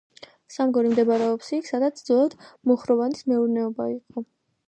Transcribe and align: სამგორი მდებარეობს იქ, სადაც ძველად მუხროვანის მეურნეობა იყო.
სამგორი 0.53 0.93
მდებარეობს 0.93 1.49
იქ, 1.57 1.67
სადაც 1.71 2.01
ძველად 2.09 2.35
მუხროვანის 2.71 3.23
მეურნეობა 3.33 3.91
იყო. 3.93 4.25